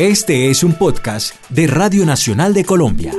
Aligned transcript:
Este 0.00 0.48
es 0.48 0.64
un 0.64 0.72
podcast 0.72 1.34
de 1.50 1.66
Radio 1.66 2.06
Nacional 2.06 2.54
de 2.54 2.64
Colombia. 2.64 3.12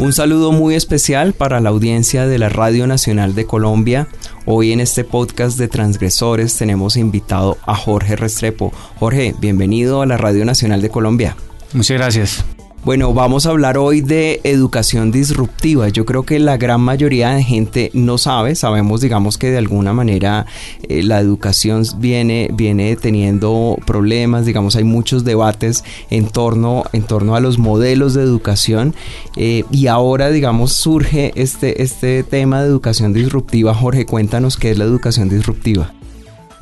Un 0.00 0.12
saludo 0.12 0.50
muy 0.50 0.74
especial 0.74 1.34
para 1.34 1.60
la 1.60 1.68
audiencia 1.68 2.26
de 2.26 2.36
la 2.36 2.48
Radio 2.48 2.88
Nacional 2.88 3.36
de 3.36 3.46
Colombia. 3.46 4.08
Hoy 4.46 4.72
en 4.72 4.80
este 4.80 5.04
podcast 5.04 5.56
de 5.56 5.68
Transgresores 5.68 6.56
tenemos 6.56 6.96
invitado 6.96 7.58
a 7.64 7.76
Jorge 7.76 8.16
Restrepo. 8.16 8.72
Jorge, 8.98 9.36
bienvenido 9.38 10.02
a 10.02 10.06
la 10.06 10.16
Radio 10.16 10.44
Nacional 10.44 10.82
de 10.82 10.90
Colombia. 10.90 11.36
Muchas 11.72 11.96
gracias. 11.96 12.44
Bueno, 12.82 13.12
vamos 13.12 13.44
a 13.44 13.50
hablar 13.50 13.76
hoy 13.76 14.00
de 14.00 14.40
educación 14.42 15.12
disruptiva. 15.12 15.90
Yo 15.90 16.06
creo 16.06 16.22
que 16.22 16.38
la 16.38 16.56
gran 16.56 16.80
mayoría 16.80 17.28
de 17.28 17.42
gente 17.42 17.90
no 17.92 18.16
sabe, 18.16 18.54
sabemos 18.54 19.02
digamos 19.02 19.36
que 19.36 19.50
de 19.50 19.58
alguna 19.58 19.92
manera 19.92 20.46
eh, 20.88 21.02
la 21.02 21.20
educación 21.20 21.84
viene, 21.98 22.48
viene 22.54 22.96
teniendo 22.96 23.76
problemas, 23.84 24.46
digamos 24.46 24.76
hay 24.76 24.84
muchos 24.84 25.24
debates 25.24 25.84
en 26.08 26.28
torno, 26.28 26.84
en 26.94 27.02
torno 27.02 27.36
a 27.36 27.40
los 27.40 27.58
modelos 27.58 28.14
de 28.14 28.22
educación 28.22 28.94
eh, 29.36 29.64
y 29.70 29.88
ahora 29.88 30.30
digamos 30.30 30.72
surge 30.72 31.32
este, 31.34 31.82
este 31.82 32.22
tema 32.22 32.62
de 32.62 32.68
educación 32.68 33.12
disruptiva. 33.12 33.74
Jorge, 33.74 34.06
cuéntanos 34.06 34.56
qué 34.56 34.70
es 34.70 34.78
la 34.78 34.84
educación 34.84 35.28
disruptiva. 35.28 35.92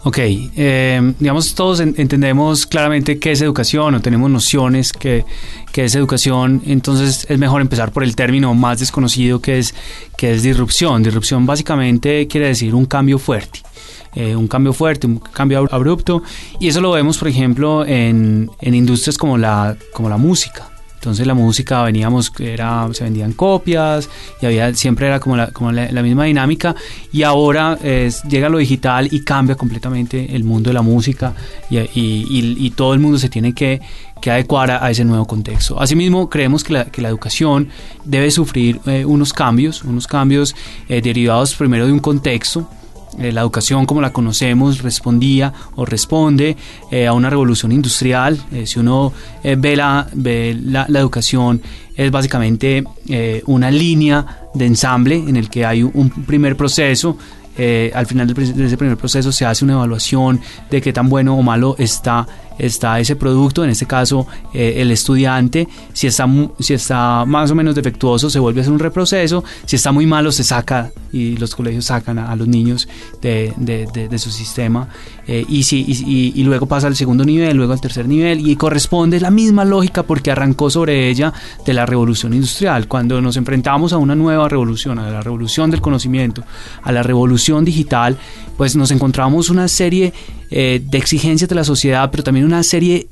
Ok, 0.04 0.18
eh, 0.20 1.14
digamos 1.18 1.54
todos 1.56 1.80
entendemos 1.80 2.66
claramente 2.66 3.18
qué 3.18 3.32
es 3.32 3.42
educación 3.42 3.96
o 3.96 4.00
tenemos 4.00 4.30
nociones 4.30 4.92
que, 4.92 5.24
es 5.74 5.94
educación, 5.94 6.62
entonces 6.66 7.26
es 7.28 7.38
mejor 7.38 7.60
empezar 7.60 7.92
por 7.92 8.04
el 8.04 8.16
término 8.16 8.54
más 8.54 8.78
desconocido 8.78 9.40
que 9.40 9.58
es, 9.58 9.74
que 10.16 10.32
es 10.32 10.42
disrupción. 10.42 11.02
Disrupción 11.02 11.46
básicamente 11.46 12.26
quiere 12.28 12.46
decir 12.48 12.74
un 12.74 12.86
cambio 12.86 13.18
fuerte. 13.18 13.60
Eh, 14.14 14.34
un 14.34 14.48
cambio 14.48 14.72
fuerte, 14.72 15.06
un 15.06 15.18
cambio 15.18 15.68
abrupto 15.70 16.22
y 16.58 16.68
eso 16.68 16.80
lo 16.80 16.92
vemos 16.92 17.18
por 17.18 17.28
ejemplo 17.28 17.84
en, 17.84 18.50
en 18.60 18.74
industrias 18.74 19.18
como 19.18 19.36
la, 19.36 19.76
como 19.92 20.08
la 20.08 20.16
música. 20.16 20.77
Entonces 20.98 21.26
la 21.26 21.34
música 21.34 21.82
veníamos, 21.84 22.32
era, 22.40 22.88
se 22.92 23.04
vendían 23.04 23.32
copias 23.32 24.08
y 24.42 24.46
había, 24.46 24.74
siempre 24.74 25.06
era 25.06 25.20
como 25.20 25.36
la, 25.36 25.48
como 25.48 25.70
la, 25.70 26.02
misma 26.02 26.24
dinámica 26.24 26.74
y 27.12 27.22
ahora 27.22 27.78
llega 27.78 28.48
lo 28.48 28.58
digital 28.58 29.08
y 29.10 29.20
cambia 29.20 29.54
completamente 29.54 30.34
el 30.34 30.44
mundo 30.44 30.70
de 30.70 30.74
la 30.74 30.82
música 30.82 31.34
y, 31.70 31.78
y, 31.94 32.70
todo 32.70 32.94
el 32.94 33.00
mundo 33.00 33.18
se 33.18 33.28
tiene 33.28 33.52
que, 33.52 33.80
que, 34.20 34.30
adecuar 34.30 34.70
a, 34.70 34.90
ese 34.90 35.04
nuevo 35.04 35.26
contexto. 35.26 35.80
Asimismo, 35.80 36.28
creemos 36.28 36.64
que 36.64 36.72
la, 36.72 36.84
que 36.86 37.02
la 37.02 37.08
educación 37.08 37.68
debe 38.04 38.30
sufrir 38.30 38.80
eh, 38.86 39.04
unos 39.04 39.32
cambios, 39.32 39.84
unos 39.84 40.06
cambios 40.06 40.54
eh, 40.88 41.00
derivados 41.00 41.54
primero 41.54 41.86
de 41.86 41.92
un 41.92 42.00
contexto, 42.00 42.68
eh, 43.18 43.32
la 43.32 43.40
educación 43.40 43.86
como 43.86 44.00
la 44.00 44.12
conocemos 44.12 44.82
respondía 44.82 45.52
o 45.76 45.84
responde 45.84 46.56
eh, 46.90 47.06
a 47.06 47.12
una 47.12 47.30
revolución 47.30 47.72
industrial. 47.72 48.38
Eh, 48.52 48.66
si 48.66 48.78
uno 48.78 49.12
ve, 49.42 49.76
la, 49.76 50.06
ve 50.12 50.56
la, 50.60 50.86
educación 50.88 51.62
es 51.96 52.10
básicamente 52.10 52.84
una 53.46 53.70
línea 53.70 54.48
de 54.54 54.66
ensamble 54.66 55.16
en 55.16 55.36
el 55.36 55.48
que 55.50 55.64
hay 55.64 55.82
un 55.82 56.10
primer 56.26 56.56
proceso 56.56 57.16
al 57.92 58.06
final 58.06 58.32
de 58.32 58.66
ese 58.66 58.76
primer 58.76 58.96
proceso 58.96 59.32
se 59.32 59.44
hace 59.44 59.64
una 59.64 59.74
evaluación 59.74 60.40
de 60.70 60.80
qué 60.80 60.92
tan 60.92 61.08
bueno 61.08 61.36
o 61.36 61.42
malo 61.42 61.74
está 61.76 62.24
está 62.58 62.98
ese 63.00 63.16
producto, 63.16 63.64
en 63.64 63.70
este 63.70 63.86
caso 63.86 64.26
eh, 64.52 64.74
el 64.78 64.90
estudiante, 64.90 65.68
si 65.92 66.06
está, 66.06 66.28
si 66.58 66.74
está 66.74 67.24
más 67.24 67.50
o 67.50 67.54
menos 67.54 67.74
defectuoso 67.74 68.30
se 68.30 68.38
vuelve 68.38 68.60
a 68.60 68.62
hacer 68.62 68.72
un 68.72 68.78
reproceso, 68.78 69.44
si 69.64 69.76
está 69.76 69.92
muy 69.92 70.06
malo 70.06 70.32
se 70.32 70.44
saca 70.44 70.90
y 71.12 71.36
los 71.36 71.54
colegios 71.54 71.86
sacan 71.86 72.18
a, 72.18 72.36
los 72.36 72.48
niños 72.48 72.88
de, 73.22 73.52
de, 73.56 74.18
su 74.18 74.30
sistema 74.30 74.88
eh, 75.26 75.44
y, 75.48 75.62
si, 75.62 75.84
y, 75.86 76.42
luego 76.42 76.66
pasa 76.66 76.86
al 76.86 76.96
segundo 76.96 77.24
nivel, 77.24 77.56
luego 77.56 77.72
al 77.72 77.80
tercer 77.80 78.06
nivel 78.06 78.46
y 78.46 78.56
corresponde 78.56 79.20
la 79.20 79.30
misma 79.30 79.64
lógica 79.64 80.02
porque 80.02 80.30
arrancó 80.30 80.70
sobre 80.70 81.08
ella 81.08 81.32
de 81.64 81.72
la 81.72 81.86
revolución 81.86 82.34
industrial. 82.34 82.88
Cuando 82.88 83.20
nos 83.20 83.36
enfrentamos 83.36 83.92
a 83.92 83.98
una 83.98 84.14
nueva 84.14 84.48
revolución, 84.48 84.98
a 84.98 85.10
la 85.10 85.20
revolución 85.20 85.70
del 85.70 85.80
conocimiento, 85.80 86.44
a 86.82 86.92
la 86.92 87.02
revolución 87.02 87.64
digital, 87.64 88.16
pues 88.56 88.76
nos 88.76 88.90
encontramos 88.90 89.50
una 89.50 89.68
serie 89.68 90.12
eh, 90.50 90.82
de 90.84 90.98
exigencias 90.98 91.48
de 91.48 91.54
la 91.54 91.64
sociedad, 91.64 92.10
pero 92.10 92.22
también 92.22 92.46
una 92.46 92.62
serie 92.62 93.08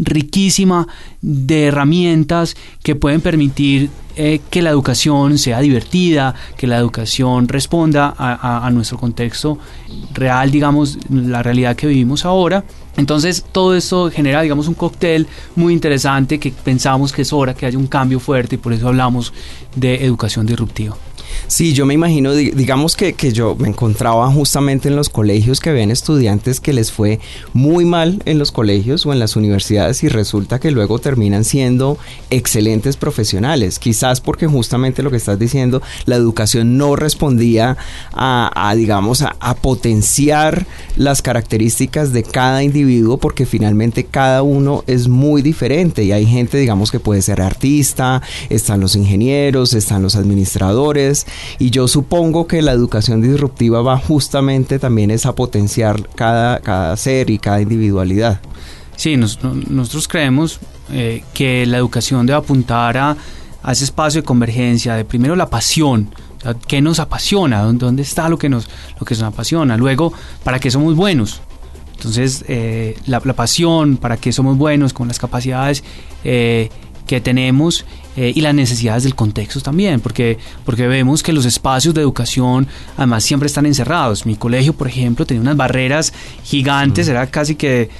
riquísima 0.00 0.88
de 1.20 1.66
herramientas 1.66 2.56
que 2.82 2.96
pueden 2.96 3.20
permitir 3.20 3.90
eh, 4.16 4.40
que 4.50 4.62
la 4.62 4.70
educación 4.70 5.38
sea 5.38 5.60
divertida, 5.60 6.34
que 6.56 6.66
la 6.66 6.78
educación 6.78 7.48
responda 7.48 8.14
a, 8.18 8.68
nuestro 8.70 8.98
contexto 8.98 9.58
real, 10.14 10.50
digamos, 10.50 10.98
la 11.10 11.42
realidad 11.42 11.76
que 11.76 11.86
vivimos 11.86 12.24
ahora. 12.24 12.64
Entonces 12.96 13.44
todo 13.52 13.76
esto 13.76 14.10
genera, 14.10 14.42
digamos, 14.42 14.68
un 14.68 14.74
cóctel 14.74 15.26
muy 15.54 15.72
interesante 15.72 16.38
que 16.38 16.50
pensamos 16.50 17.12
que 17.12 17.22
es 17.22 17.32
hora 17.32 17.54
que 17.54 17.66
haya 17.66 17.78
un 17.78 17.86
cambio 17.86 18.20
fuerte 18.20 18.56
y 18.56 18.58
por 18.58 18.72
eso 18.72 18.88
hablamos 18.88 19.32
de 19.76 20.04
educación 20.04 20.46
disruptiva. 20.46 20.96
Sí, 21.46 21.72
yo 21.72 21.86
me 21.86 21.94
imagino, 21.94 22.32
digamos 22.32 22.96
que, 22.96 23.12
que, 23.14 23.32
yo 23.32 23.54
me 23.56 23.68
encontraba 23.68 24.30
justamente 24.30 24.88
en 24.88 24.96
los 24.96 25.08
colegios 25.08 25.60
que 25.60 25.72
ven 25.72 25.90
estudiantes 25.90 26.60
que 26.60 26.72
les 26.72 26.92
fue 26.92 27.20
muy 27.52 27.84
mal 27.84 28.22
en 28.24 28.38
los 28.38 28.52
colegios 28.52 29.06
o 29.06 29.12
en 29.12 29.18
las 29.18 29.36
universidades 29.36 30.02
y 30.02 30.08
resulta 30.08 30.58
que 30.58 30.70
luego 30.70 30.98
terminan 30.98 31.44
siendo 31.44 31.98
excelentes 32.30 32.96
profesionales. 32.96 33.78
Quizás 33.78 34.20
porque 34.20 34.46
justamente 34.46 35.02
lo 35.02 35.10
que 35.10 35.16
estás 35.16 35.38
diciendo, 35.38 35.82
la 36.06 36.16
educación 36.16 36.76
no 36.76 36.96
respondía 36.96 37.76
a, 38.12 38.74
digamos, 38.76 39.22
a, 39.22 39.36
a 39.40 39.54
potenciar 39.54 40.66
las 40.96 41.22
características 41.22 42.12
de 42.12 42.22
cada 42.22 42.62
individuo 42.62 43.18
porque 43.18 43.46
finalmente 43.46 44.04
cada 44.04 44.42
uno 44.42 44.84
es 44.86 45.08
muy 45.08 45.42
diferente 45.42 46.04
y 46.04 46.12
hay 46.12 46.26
gente, 46.26 46.58
digamos, 46.58 46.90
que 46.90 47.00
puede 47.00 47.22
ser 47.22 47.40
artista, 47.40 48.22
están 48.48 48.80
los 48.80 48.96
ingenieros, 48.96 49.74
están 49.74 50.02
los 50.02 50.16
administradores, 50.16 51.19
y 51.58 51.70
yo 51.70 51.88
supongo 51.88 52.46
que 52.46 52.62
la 52.62 52.72
educación 52.72 53.20
disruptiva 53.20 53.82
va 53.82 53.98
justamente 53.98 54.78
también 54.78 55.10
es 55.10 55.26
a 55.26 55.34
potenciar 55.34 56.08
cada, 56.14 56.60
cada 56.60 56.96
ser 56.96 57.30
y 57.30 57.38
cada 57.38 57.60
individualidad. 57.60 58.40
Sí, 58.96 59.16
nosotros 59.16 60.08
creemos 60.08 60.60
eh, 60.92 61.24
que 61.32 61.64
la 61.64 61.78
educación 61.78 62.26
debe 62.26 62.38
apuntar 62.38 62.98
a, 62.98 63.16
ese 63.70 63.84
espacio 63.84 64.22
de 64.22 64.26
convergencia, 64.26 64.94
de 64.94 65.04
primero 65.04 65.36
la 65.36 65.48
pasión, 65.48 66.10
¿qué 66.66 66.80
nos 66.80 66.98
apasiona? 66.98 67.62
¿Dónde 67.62 68.02
está 68.02 68.28
lo 68.28 68.38
que 68.38 68.48
nos, 68.48 68.68
lo 68.98 69.06
que 69.06 69.14
nos 69.14 69.22
apasiona? 69.22 69.76
Luego, 69.76 70.12
¿para 70.44 70.58
qué 70.58 70.70
somos 70.70 70.96
buenos? 70.96 71.40
Entonces, 71.94 72.44
eh, 72.48 72.96
la, 73.06 73.20
pasión, 73.20 73.98
para 73.98 74.16
qué 74.16 74.32
somos 74.32 74.56
buenos, 74.56 74.94
con 74.94 75.08
las 75.08 75.18
capacidades 75.18 75.84
eh, 76.24 76.70
que 77.10 77.20
tenemos 77.20 77.84
eh, 78.16 78.30
y 78.32 78.40
las 78.40 78.54
necesidades 78.54 79.02
del 79.02 79.16
contexto 79.16 79.60
también, 79.60 79.98
porque, 79.98 80.38
porque 80.64 80.86
vemos 80.86 81.24
que 81.24 81.32
los 81.32 81.44
espacios 81.44 81.92
de 81.92 82.02
educación 82.02 82.68
además 82.96 83.24
siempre 83.24 83.48
están 83.48 83.66
encerrados. 83.66 84.26
Mi 84.26 84.36
colegio, 84.36 84.74
por 84.74 84.86
ejemplo, 84.86 85.26
tenía 85.26 85.40
unas 85.40 85.56
barreras 85.56 86.12
gigantes, 86.44 87.08
era 87.08 87.26
casi 87.26 87.56
que 87.56 87.90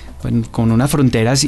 con 0.52 0.70
unas 0.70 0.88
fronteras 0.88 1.44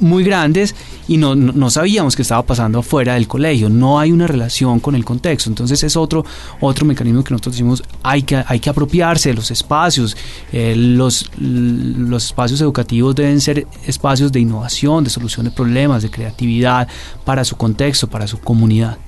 muy 0.00 0.24
grandes 0.24 0.74
y 1.08 1.16
no, 1.16 1.34
no, 1.34 1.70
sabíamos 1.70 2.16
qué 2.16 2.22
estaba 2.22 2.42
pasando 2.42 2.78
afuera 2.78 3.14
del 3.14 3.28
colegio. 3.28 3.68
No 3.68 3.98
hay 3.98 4.12
una 4.12 4.26
relación 4.26 4.80
con 4.80 4.94
el 4.94 5.04
contexto. 5.04 5.50
Entonces 5.50 5.82
es 5.82 5.96
otro, 5.96 6.24
otro 6.60 6.86
mecanismo 6.86 7.22
que 7.22 7.32
nosotros 7.32 7.54
decimos, 7.54 7.82
hay 8.02 8.22
que, 8.22 8.42
hay 8.46 8.60
que 8.60 8.70
apropiarse 8.70 9.30
de 9.30 9.34
los 9.34 9.50
espacios. 9.50 10.16
Eh, 10.52 10.74
los, 10.76 11.30
los 11.38 12.26
espacios 12.26 12.60
educativos 12.60 13.14
deben 13.14 13.40
ser 13.40 13.66
espacios 13.86 14.32
de 14.32 14.40
innovación, 14.40 15.04
de 15.04 15.10
solución 15.10 15.44
de 15.44 15.52
problemas, 15.52 16.02
de 16.02 16.10
creatividad 16.10 16.88
para 17.24 17.44
su 17.44 17.56
contexto, 17.56 18.08
para 18.08 18.26
su 18.26 18.38
comunidad. 18.38 18.98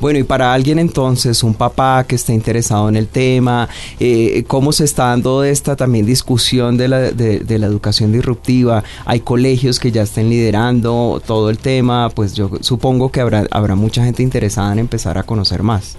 Bueno, 0.00 0.18
y 0.18 0.24
para 0.24 0.52
alguien 0.52 0.78
entonces, 0.78 1.42
un 1.42 1.54
papá 1.54 2.04
que 2.06 2.16
esté 2.16 2.32
interesado 2.32 2.88
en 2.88 2.96
el 2.96 3.08
tema, 3.08 3.68
eh, 4.00 4.44
¿cómo 4.46 4.72
se 4.72 4.84
está 4.84 5.06
dando 5.06 5.44
esta 5.44 5.76
también 5.76 6.06
discusión 6.06 6.76
de 6.76 6.88
la, 6.88 6.98
de, 7.10 7.58
la 7.58 7.66
educación 7.66 8.12
disruptiva? 8.12 8.82
Hay 9.04 9.20
colegios 9.20 9.78
que 9.78 9.92
ya 9.92 10.02
estén 10.02 10.28
liderando 10.28 11.22
todo 11.26 11.50
el 11.50 11.58
tema, 11.58 12.10
pues 12.10 12.34
yo 12.34 12.50
supongo 12.60 13.10
que 13.10 13.20
habrá, 13.20 13.46
habrá 13.50 13.74
mucha 13.74 14.04
gente 14.04 14.22
interesada 14.22 14.72
en 14.72 14.80
empezar 14.80 15.18
a 15.18 15.22
conocer 15.22 15.62
más. 15.62 15.96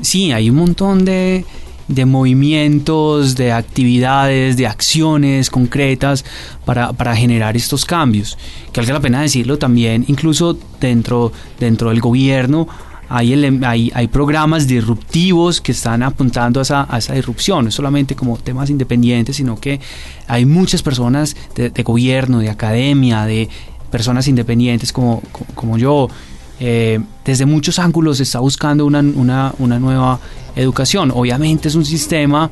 Sí, 0.00 0.30
hay 0.32 0.50
un 0.50 0.56
montón 0.56 1.04
de, 1.04 1.44
de 1.88 2.04
movimientos, 2.04 3.34
de 3.34 3.52
actividades, 3.52 4.56
de 4.56 4.66
acciones 4.66 5.50
concretas 5.50 6.24
para, 6.64 6.92
para, 6.92 7.16
generar 7.16 7.56
estos 7.56 7.84
cambios. 7.84 8.38
Que 8.72 8.80
valga 8.80 8.94
la 8.94 9.00
pena 9.00 9.22
decirlo 9.22 9.58
también, 9.58 10.04
incluso 10.06 10.56
dentro, 10.80 11.32
dentro 11.58 11.88
del 11.88 12.00
gobierno 12.00 12.68
hay, 13.08 13.90
hay, 13.94 14.08
programas 14.08 14.66
disruptivos 14.66 15.60
que 15.60 15.72
están 15.72 16.02
apuntando 16.02 16.60
a 16.60 16.62
esa, 16.62 16.86
a 16.88 16.98
esa, 16.98 17.14
disrupción, 17.14 17.64
no 17.64 17.70
solamente 17.70 18.14
como 18.14 18.36
temas 18.36 18.68
independientes, 18.68 19.36
sino 19.36 19.58
que 19.58 19.80
hay 20.26 20.44
muchas 20.44 20.82
personas 20.82 21.34
de, 21.54 21.82
gobierno, 21.82 22.40
de 22.40 22.50
academia, 22.50 23.24
de 23.24 23.48
personas 23.90 24.28
independientes 24.28 24.92
como, 24.92 25.22
como 25.54 25.78
yo. 25.78 26.08
Eh, 26.60 27.00
desde 27.24 27.46
muchos 27.46 27.78
ángulos 27.78 28.20
está 28.20 28.40
buscando 28.40 28.84
una, 28.84 29.00
una, 29.00 29.54
una 29.58 29.78
nueva 29.78 30.20
educación. 30.54 31.10
Obviamente 31.14 31.68
es 31.68 31.76
un 31.76 31.84
sistema 31.84 32.50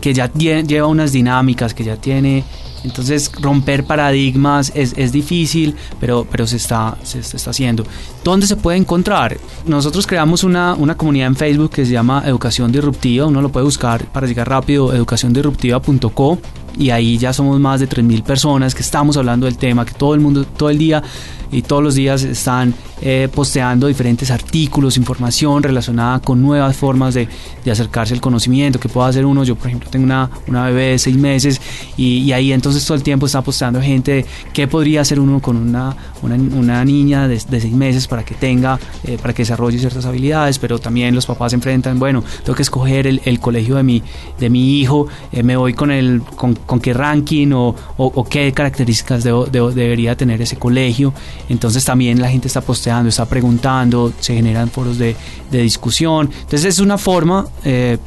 que 0.00 0.14
ya 0.14 0.32
lleva 0.32 0.86
unas 0.86 1.12
dinámicas, 1.12 1.74
que 1.74 1.84
ya 1.84 1.96
tiene 1.96 2.44
Entonces 2.84 3.32
romper 3.40 3.84
paradigmas 3.84 4.70
es, 4.74 4.94
es 4.96 5.10
difícil, 5.10 5.74
pero, 5.98 6.26
pero 6.30 6.46
se, 6.46 6.56
está, 6.56 6.96
se, 7.02 7.18
está 7.18 7.50
haciendo. 7.50 7.84
¿Dónde 8.22 8.46
se 8.46 8.56
puede 8.56 8.78
encontrar? 8.78 9.38
Nosotros 9.66 10.06
creamos 10.06 10.44
una, 10.44 10.74
una 10.74 10.96
comunidad 10.96 11.28
en 11.28 11.36
Facebook 11.36 11.70
que 11.70 11.84
se 11.84 11.92
llama 11.92 12.22
Educación 12.26 12.70
Disruptiva, 12.70 13.26
uno 13.26 13.42
lo 13.42 13.48
puede 13.48 13.64
buscar 13.64 14.04
para 14.06 14.26
llegar 14.26 14.48
rápido, 14.48 14.92
educaciondisruptiva.co 14.92 16.38
y 16.76 16.90
ahí 16.90 17.18
ya 17.18 17.32
somos 17.32 17.58
más 17.60 17.80
de 17.80 17.88
3.000 17.88 18.22
personas 18.22 18.74
que 18.74 18.82
estamos 18.82 19.16
hablando 19.16 19.46
del 19.46 19.56
tema, 19.56 19.84
que 19.84 19.94
todo 19.94 20.14
el 20.14 20.20
mundo, 20.20 20.44
todo 20.44 20.70
el 20.70 20.78
día 20.78 21.02
y 21.50 21.62
todos 21.62 21.82
los 21.82 21.94
días 21.94 22.22
están 22.22 22.74
eh, 23.00 23.28
posteando 23.32 23.86
diferentes 23.86 24.30
artículos, 24.30 24.96
información 24.96 25.62
relacionada 25.62 26.20
con 26.20 26.40
nuevas 26.40 26.76
formas 26.76 27.14
de, 27.14 27.28
de, 27.64 27.70
acercarse 27.70 28.14
al 28.14 28.20
conocimiento 28.20 28.80
que 28.80 28.88
pueda 28.88 29.08
hacer 29.08 29.26
uno. 29.26 29.44
Yo, 29.44 29.56
por 29.56 29.66
ejemplo, 29.66 29.90
tengo 29.90 30.04
una, 30.04 30.30
una 30.46 30.66
bebé 30.66 30.90
de 30.90 30.98
seis 30.98 31.16
meses 31.16 31.60
y, 31.96 32.32
ahí 32.32 32.52
entonces 32.52 32.84
todo 32.84 32.96
el 32.96 33.02
tiempo 33.02 33.26
está 33.26 33.42
posteando 33.42 33.80
gente 33.80 34.24
qué 34.52 34.66
podría 34.66 35.02
hacer 35.02 35.20
uno 35.20 35.40
con 35.40 35.56
una, 35.56 35.94
una, 36.22 36.84
niña 36.84 37.28
de, 37.28 37.34
de, 37.36 37.60
seis 37.60 37.74
meses 37.74 38.08
para 38.08 38.24
que 38.24 38.34
tenga, 38.34 38.78
eh, 39.04 39.18
para 39.20 39.34
que 39.34 39.42
desarrolle 39.42 39.78
ciertas 39.78 40.06
habilidades, 40.06 40.58
pero 40.58 40.78
también 40.78 41.14
los 41.14 41.26
papás 41.26 41.52
enfrentan, 41.52 41.98
bueno, 41.98 42.24
tengo 42.42 42.56
que 42.56 42.62
escoger 42.62 43.06
el, 43.06 43.20
el 43.24 43.38
colegio 43.38 43.76
de 43.76 43.82
mi, 43.82 44.02
de 44.38 44.50
mi 44.50 44.80
hijo, 44.80 45.06
eh, 45.32 45.42
me 45.42 45.56
voy 45.56 45.74
con, 45.74 45.90
el, 45.90 46.22
con, 46.22 46.80
qué 46.80 46.94
ranking 46.94 47.52
o, 47.52 47.68
o, 47.68 48.06
o 48.14 48.24
qué 48.24 48.52
características 48.52 49.24
debo, 49.24 49.46
debo, 49.46 49.70
debería 49.70 50.16
tener 50.16 50.40
ese 50.40 50.56
colegio. 50.56 51.12
Entonces 51.48 51.84
también 51.84 52.20
la 52.20 52.28
gente 52.28 52.48
está 52.48 52.60
posteando, 52.60 53.08
está 53.08 53.26
preguntando, 53.26 54.12
se 54.20 54.34
generan 54.34 54.70
foros 54.70 54.98
de, 54.98 55.16
de 55.50 55.62
discusión. 55.62 56.30
Entonces 56.32 56.64
es 56.64 56.78
una 56.78 56.98
forma... 56.98 57.46
Eh, 57.64 57.98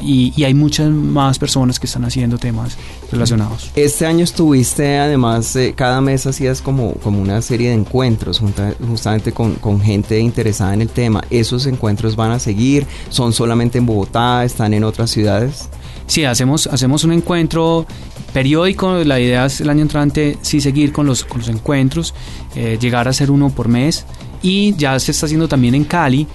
y, 0.00 0.44
hay 0.44 0.54
muchas 0.54 0.90
más 0.90 1.38
personas 1.38 1.80
que 1.80 1.86
están 1.86 2.04
haciendo 2.04 2.38
temas 2.38 2.76
relacionados. 3.10 3.70
Este 3.74 4.06
año 4.06 4.24
estuviste, 4.24 4.98
además, 4.98 5.54
eh, 5.56 5.74
cada 5.74 6.00
mes 6.00 6.26
hacías 6.26 6.60
como, 6.60 6.92
como 6.94 7.20
una 7.20 7.42
serie 7.42 7.70
de 7.70 7.74
encuentros 7.74 8.40
justamente 8.86 9.32
con, 9.32 9.54
con, 9.56 9.80
gente 9.80 10.18
interesada 10.18 10.74
en 10.74 10.82
el 10.82 10.88
tema. 10.88 11.22
¿Esos 11.30 11.66
encuentros 11.66 12.16
van 12.16 12.30
a 12.30 12.38
seguir? 12.38 12.86
¿Son 13.08 13.32
solamente 13.32 13.78
en 13.78 13.86
Bogotá? 13.86 14.44
¿Están 14.44 14.74
en 14.74 14.84
otras 14.84 15.10
ciudades? 15.10 15.68
Sí, 16.08 16.24
hacemos, 16.24 16.66
hacemos 16.66 17.04
un 17.04 17.12
encuentro 17.12 17.86
periódico. 18.32 19.04
La 19.04 19.20
idea 19.20 19.46
es 19.46 19.60
el 19.60 19.70
año 19.70 19.82
entrante 19.82 20.38
sí 20.42 20.60
seguir 20.60 20.90
con 20.90 21.06
los, 21.06 21.24
con 21.24 21.38
los 21.38 21.48
encuentros, 21.48 22.14
eh, 22.56 22.78
llegar 22.80 23.06
a 23.06 23.12
ser 23.12 23.30
uno 23.30 23.50
por 23.50 23.68
mes. 23.68 24.04
Y 24.42 24.74
ya 24.76 24.98
se 24.98 25.12
está 25.12 25.26
haciendo 25.26 25.48
también 25.48 25.74
en 25.74 25.84
Cali 25.84 26.26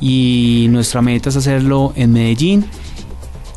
y 0.00 0.66
nuestra 0.70 1.02
meta 1.02 1.28
es 1.28 1.36
hacerlo 1.36 1.92
en 1.96 2.12
Medellín 2.12 2.66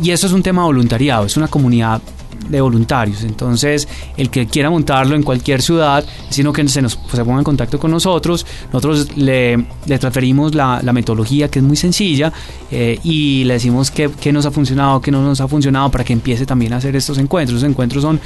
y 0.02 0.12
eso 0.12 0.28
es 0.28 0.34
un 0.34 0.42
tema 0.42 0.64
voluntariado, 0.64 1.26
es 1.26 1.36
una 1.36 1.48
comunidad 1.48 2.02
de 2.50 2.62
voluntarios. 2.62 3.24
Entonces, 3.24 3.88
el 4.18 4.30
que 4.30 4.48
quiera 4.48 4.70
montarlo 4.70 5.16
en 5.16 5.24
cualquier 5.24 5.62
ciudad, 5.62 6.04
sino 6.30 6.52
que 6.54 6.68
se 6.68 6.82
nos 6.82 6.96
pues, 6.96 7.22
ponga 7.24 7.40
en 7.40 7.44
contacto 7.44 7.80
con 7.80 7.92
nosotros, 7.92 8.46
nosotros 8.72 9.16
le, 9.18 9.66
transferimos 10.00 10.56
la, 10.56 10.82
metodología 10.90 11.50
que 11.50 11.60
es 11.60 11.66
muy 11.66 11.78
sencilla 11.78 12.34
eh, 12.72 13.00
y 13.04 13.44
le 13.44 13.54
decimos 13.54 13.92
qué, 13.92 14.34
nos 14.34 14.46
ha 14.46 14.52
funcionado, 14.52 15.00
qué 15.02 15.12
no 15.12 15.22
nos 15.22 15.40
ha 15.40 15.48
funcionado 15.48 15.92
para 15.92 16.04
que 16.04 16.14
empiece 16.14 16.46
también 16.46 16.74
a 16.74 16.78
hacer 16.78 16.96
estos 16.96 17.18
encuentros. 17.20 17.62
Los 17.62 17.70
encuentros 17.70 18.02
son 18.02 18.20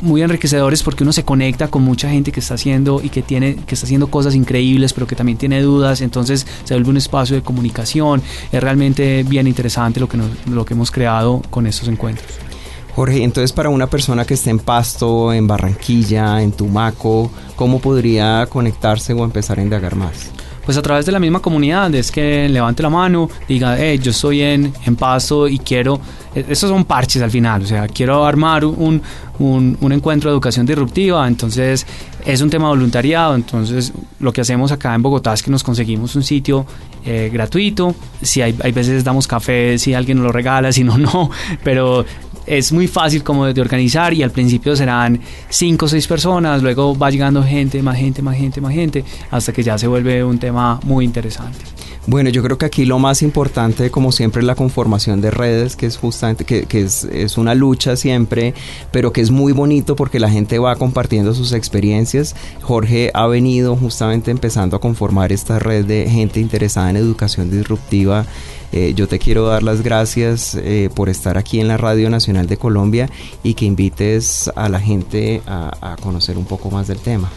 muy 0.00 0.22
enriquecedores 0.22 0.82
porque 0.82 1.02
uno 1.04 1.12
se 1.12 1.24
conecta 1.24 1.68
con 1.68 1.82
mucha 1.82 2.08
gente 2.08 2.32
que 2.32 2.40
está 2.40 2.54
haciendo 2.54 3.02
y 3.02 3.10
que 3.10 3.20
tiene 3.20 3.56
que 3.66 3.74
está 3.74 3.84
haciendo 3.84 4.06
cosas 4.06 4.34
increíbles 4.34 4.94
pero 4.94 5.06
que 5.06 5.14
también 5.14 5.36
tiene 5.36 5.60
dudas 5.60 6.00
entonces 6.00 6.46
se 6.64 6.72
vuelve 6.72 6.88
un 6.88 6.96
espacio 6.96 7.36
de 7.36 7.42
comunicación 7.42 8.22
es 8.50 8.62
realmente 8.62 9.24
bien 9.24 9.46
interesante 9.46 10.00
lo 10.00 10.08
que 10.08 10.18
lo 10.50 10.64
que 10.64 10.72
hemos 10.72 10.90
creado 10.90 11.42
con 11.50 11.66
estos 11.66 11.86
encuentros 11.88 12.49
Jorge, 12.94 13.22
entonces 13.22 13.52
para 13.52 13.68
una 13.68 13.86
persona 13.88 14.24
que 14.24 14.34
esté 14.34 14.50
en 14.50 14.58
Pasto, 14.58 15.32
en 15.32 15.46
Barranquilla, 15.46 16.42
en 16.42 16.52
Tumaco, 16.52 17.30
¿cómo 17.56 17.80
podría 17.80 18.46
conectarse 18.46 19.12
o 19.12 19.24
empezar 19.24 19.58
a 19.58 19.62
indagar 19.62 19.96
más? 19.96 20.30
pues 20.70 20.78
a 20.78 20.82
través 20.82 21.04
de 21.04 21.10
la 21.10 21.18
misma 21.18 21.40
comunidad 21.40 21.92
es 21.96 22.12
que 22.12 22.48
levante 22.48 22.82
la 22.82 22.90
mano, 22.90 23.28
diga, 23.48 23.76
hey, 23.76 23.98
yo 24.00 24.10
estoy 24.10 24.42
en, 24.42 24.72
en 24.86 24.94
Pasto 24.94 25.48
y 25.48 25.58
quiero, 25.58 26.00
esos 26.32 26.70
son 26.70 26.84
parches 26.84 27.22
al 27.22 27.30
final, 27.32 27.62
o 27.62 27.66
sea, 27.66 27.88
quiero 27.88 28.24
armar 28.24 28.64
un, 28.64 29.02
un, 29.40 29.76
un, 29.80 29.92
encuentro 29.92 30.30
de 30.30 30.34
educación 30.34 30.66
disruptiva, 30.66 31.26
entonces 31.26 31.84
es 32.24 32.40
un 32.40 32.50
tema 32.50 32.68
voluntariado, 32.68 33.34
entonces 33.34 33.92
lo 34.20 34.32
que 34.32 34.42
hacemos 34.42 34.70
acá 34.70 34.94
en 34.94 35.02
Bogotá 35.02 35.32
es 35.32 35.42
que 35.42 35.50
nos 35.50 35.64
conseguimos 35.64 36.14
un 36.14 36.22
sitio 36.22 36.66
eh, 37.04 37.30
gratuito, 37.32 37.94
si 38.22 38.42
hay, 38.42 38.54
hay 38.62 38.70
veces 38.70 39.02
damos 39.02 39.26
café, 39.26 39.78
si 39.78 39.94
alguien 39.94 40.18
nos 40.18 40.26
lo 40.26 40.32
regala, 40.32 40.70
si 40.70 40.84
no, 40.84 40.98
no, 40.98 41.30
pero 41.64 42.04
es 42.46 42.72
muy 42.72 42.86
fácil 42.86 43.22
como 43.22 43.46
de 43.46 43.60
organizar 43.60 44.12
y 44.12 44.22
al 44.22 44.30
principio 44.30 44.74
serán 44.76 45.20
cinco 45.48 45.86
o 45.86 45.88
seis 45.88 46.06
personas, 46.06 46.62
luego 46.62 46.96
va 46.96 47.10
llegando 47.10 47.42
gente, 47.42 47.82
más 47.82 47.96
gente, 47.96 48.22
más 48.22 48.36
gente, 48.36 48.60
más 48.60 48.72
gente, 48.72 49.04
hasta 49.30 49.52
que 49.52 49.62
ya 49.62 49.78
se 49.78 49.86
vuelve 49.86 50.24
un 50.24 50.38
tema 50.38 50.80
muy 50.84 51.04
interesante. 51.04 51.79
Bueno, 52.06 52.30
yo 52.30 52.42
creo 52.42 52.56
que 52.56 52.64
aquí 52.64 52.86
lo 52.86 52.98
más 52.98 53.20
importante, 53.20 53.90
como 53.90 54.10
siempre, 54.10 54.40
es 54.40 54.46
la 54.46 54.54
conformación 54.54 55.20
de 55.20 55.30
redes, 55.30 55.76
que 55.76 55.86
es 55.86 55.98
justamente, 55.98 56.44
que, 56.44 56.66
es, 56.80 57.04
es, 57.04 57.36
una 57.36 57.54
lucha 57.54 57.94
siempre, 57.94 58.54
pero 58.90 59.12
que 59.12 59.20
es 59.20 59.30
muy 59.30 59.52
bonito 59.52 59.96
porque 59.96 60.18
la 60.18 60.30
gente 60.30 60.58
va 60.58 60.76
compartiendo 60.76 61.34
sus 61.34 61.52
experiencias. 61.52 62.34
Jorge 62.62 63.10
ha 63.12 63.26
venido 63.26 63.76
justamente 63.76 64.30
empezando 64.30 64.76
a 64.76 64.80
conformar 64.80 65.30
esta 65.30 65.58
red 65.58 65.84
de 65.84 66.08
gente 66.08 66.40
interesada 66.40 66.88
en 66.88 66.96
educación 66.96 67.50
disruptiva. 67.50 68.24
Eh, 68.72 68.94
yo 68.96 69.06
te 69.06 69.18
quiero 69.18 69.46
dar 69.46 69.62
las 69.62 69.82
gracias 69.82 70.54
eh, 70.54 70.88
por 70.94 71.10
estar 71.10 71.36
aquí 71.36 71.60
en 71.60 71.68
la 71.68 71.76
Radio 71.76 72.08
Nacional 72.08 72.46
de 72.46 72.56
Colombia 72.56 73.10
y 73.42 73.54
que 73.54 73.66
invites 73.66 74.50
a 74.54 74.68
la 74.68 74.80
gente 74.80 75.42
a, 75.46 75.92
a 75.92 75.96
conocer 75.96 76.38
un 76.38 76.46
poco 76.46 76.70
más 76.70 76.86
del 76.86 76.98
tema. 76.98 77.30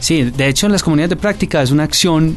Sí, 0.00 0.22
de 0.22 0.48
hecho 0.48 0.66
en 0.66 0.72
las 0.72 0.82
comunidades 0.82 1.10
de 1.10 1.16
práctica 1.16 1.62
es 1.62 1.70
una 1.70 1.84
acción 1.84 2.36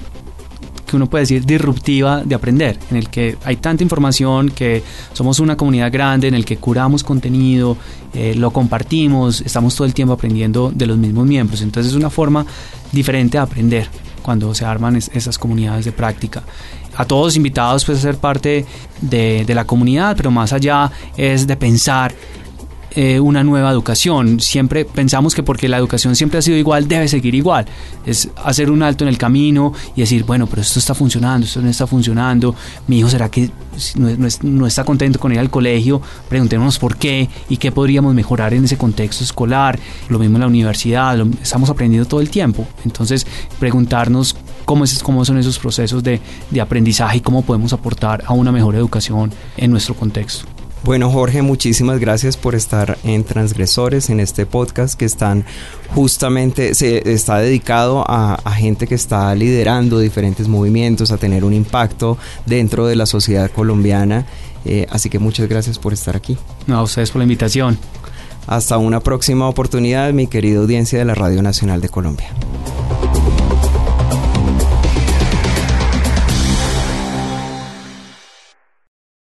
que 0.92 0.98
uno 0.98 1.10
puede 1.10 1.24
decir 1.24 1.46
disruptiva 1.46 2.24
de 2.24 2.36
aprender, 2.36 2.78
en 2.92 2.98
el 2.98 3.10
que 3.10 3.38
hay 3.44 3.56
tanta 3.56 3.82
información, 3.82 4.50
que 4.50 4.84
somos 5.14 5.40
una 5.40 5.58
comunidad 5.58 5.92
grande, 5.92 6.28
en 6.28 6.36
el 6.36 6.46
que 6.46 6.58
curamos 6.58 7.04
contenido, 7.04 7.78
eh, 8.14 8.36
lo 8.36 8.52
compartimos, 8.52 9.42
estamos 9.42 9.76
todo 9.76 9.86
el 9.86 9.94
tiempo 9.94 10.14
aprendiendo 10.14 10.72
de 10.74 10.86
los 10.86 10.98
mismos 10.98 11.26
miembros. 11.26 11.62
Entonces 11.62 11.94
es 11.94 11.98
una 11.98 12.10
forma 12.10 12.46
diferente 12.92 13.38
de 13.38 13.44
aprender 13.44 13.88
cuando 14.22 14.54
se 14.54 14.66
arman 14.66 14.98
es, 14.98 15.10
esas 15.14 15.38
comunidades 15.38 15.86
de 15.86 15.92
práctica. 15.92 16.44
A 16.98 17.06
todos 17.06 17.36
invitados 17.38 17.86
pues, 17.86 17.98
a 18.00 18.02
ser 18.02 18.18
parte 18.18 18.66
de 19.00 19.54
la 19.56 19.66
comunidad, 19.66 20.16
pero 20.18 20.30
más 20.30 20.54
allá 20.54 20.92
es 21.18 21.48
de 21.48 21.56
pensar 21.56 22.14
eh, 22.94 23.20
una 23.20 23.44
nueva 23.44 23.72
educación. 23.72 24.40
Siempre 24.40 24.84
pensamos 24.84 25.34
que 25.34 25.44
porque 25.44 25.70
la 25.70 25.78
educación 25.78 26.16
siempre 26.16 26.40
ha 26.40 26.42
sido 26.42 26.58
igual, 26.58 26.88
debe 26.88 27.08
seguir 27.08 27.36
igual. 27.36 27.66
Es 28.06 28.30
hacer 28.44 28.70
un 28.70 28.84
alto 28.84 29.06
en 29.06 29.08
el 29.08 29.18
camino 29.18 29.74
y 29.96 30.02
decir, 30.02 30.26
bueno, 30.26 30.46
pero 30.48 30.62
esto 30.62 30.80
está 30.80 30.94
funcionando, 30.94 31.46
esto 31.46 31.62
no 31.62 31.70
está 31.70 31.88
funcionando. 31.88 32.54
Mi 32.88 33.00
hijo 33.00 33.10
será 33.10 33.30
que 33.30 33.50
no, 33.96 34.28
no, 34.44 34.68
está 34.68 34.84
contento 34.84 35.20
con 35.20 35.32
ir 35.32 35.40
al 35.40 35.50
colegio. 35.50 36.02
Preguntémonos 36.28 36.80
por 36.80 36.98
qué 36.98 37.30
y 37.48 37.58
qué 37.58 37.72
podríamos 37.72 38.14
mejorar 38.14 38.54
en 38.54 38.66
ese 38.66 38.78
contexto 38.78 39.24
escolar. 39.24 39.80
Lo 40.10 40.20
mismo 40.20 40.38
en 40.38 40.42
la 40.42 40.48
universidad, 40.48 41.18
estamos 41.42 41.70
aprendiendo 41.70 42.08
todo 42.08 42.20
el 42.20 42.30
tiempo. 42.30 42.68
Entonces, 42.84 43.26
preguntarnos 43.60 44.36
cómo, 44.66 44.84
es, 44.84 45.02
cómo 45.02 45.24
son 45.24 45.38
esos 45.38 45.60
procesos 45.60 46.04
de, 46.04 46.20
de 46.50 46.62
aprendizaje 46.62 47.18
y 47.18 47.22
cómo 47.22 47.42
podemos 47.42 47.72
aportar 47.72 48.24
a 48.26 48.34
una 48.34 48.52
mejor 48.52 48.76
educación 48.76 49.32
en 49.56 49.72
nuestro 49.72 49.96
contexto. 49.96 50.61
Bueno, 50.84 51.12
Jorge, 51.12 51.44
muchísimas 51.44 52.00
gracias 52.00 52.38
por 52.38 52.56
estar 52.56 52.98
en 53.04 53.24
Transgresores, 53.24 54.10
en 54.10 54.20
este 54.20 54.48
podcast 54.48 54.96
que 54.96 55.06
están 55.06 55.46
justamente, 55.94 56.74
se 56.74 57.14
está 57.14 57.38
dedicado 57.38 58.04
a, 58.08 58.34
a, 58.34 58.52
gente 58.54 58.88
que 58.88 58.96
está 58.96 59.34
liderando 59.36 60.00
diferentes 60.00 60.48
movimientos, 60.48 61.12
a 61.12 61.18
tener 61.18 61.44
un 61.44 61.54
impacto 61.54 62.18
dentro 62.48 62.88
de 62.88 62.96
la 62.96 63.06
sociedad 63.06 63.52
colombiana. 63.52 64.26
Eh, 64.66 64.88
así 64.90 65.10
que 65.10 65.20
muchas 65.20 65.48
gracias 65.48 65.78
por 65.78 65.94
estar 65.94 66.16
aquí. 66.16 66.36
No, 66.66 66.80
a 66.80 66.84
ustedes 66.84 67.12
por 67.12 67.20
la 67.20 67.26
invitación. 67.26 67.78
Hasta 68.48 68.78
una 68.78 69.02
próxima 69.02 69.48
oportunidad, 69.48 70.12
mi 70.14 70.26
querida 70.26 70.60
audiencia 70.60 70.98
de 70.98 71.06
la 71.06 71.14
Radio 71.14 71.44
Nacional 71.44 71.80
de 71.82 71.90
Colombia. 71.90 72.30